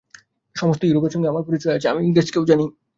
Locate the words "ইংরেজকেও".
2.03-2.43